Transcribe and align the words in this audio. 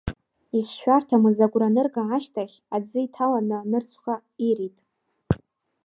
Ишшәарҭамыз 0.57 1.37
агәра 1.45 1.67
анырга 1.71 2.03
ашьҭахь, 2.15 2.55
аӡы 2.75 2.99
иҭаланы, 3.05 3.57
нырцәҟа 3.69 4.15
ирит. 4.47 4.77